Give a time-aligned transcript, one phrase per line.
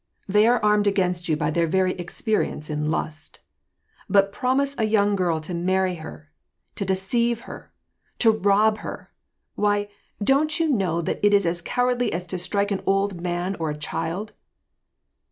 [0.27, 3.39] They are armed against you WAR AND PEACE, 385 by their very experience in lust;
[4.09, 6.31] but to promise a young girl to marry her—
[6.77, 7.71] to deceive her—
[8.17, 9.13] to rob her—
[9.53, 9.89] why,
[10.23, 13.69] don't you know that it is as cowardly as to strike an old man or
[13.69, 14.33] a child